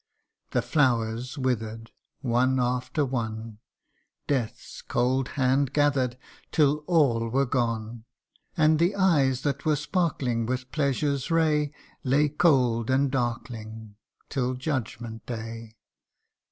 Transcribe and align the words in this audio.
The 0.49 0.63
flowers 0.63 1.37
withered: 1.37 1.91
One 2.21 2.59
after 2.59 3.05
one 3.05 3.59
Death's 4.25 4.81
cold 4.81 5.27
hand 5.37 5.73
gathered, 5.73 6.17
Till 6.51 6.77
all 6.87 7.29
were 7.29 7.45
gone: 7.45 8.05
And 8.57 8.79
the 8.79 8.95
eyes 8.95 9.43
that 9.43 9.63
were 9.63 9.75
sparkling 9.75 10.47
With 10.47 10.71
pleasure's 10.71 11.29
ray, 11.29 11.71
Lay 12.03 12.29
cold 12.29 12.89
and 12.89 13.11
darkling 13.11 13.95
Till 14.27 14.55
judgment 14.55 15.23
day. 15.27 15.75